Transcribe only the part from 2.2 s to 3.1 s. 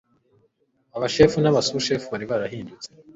barahindutse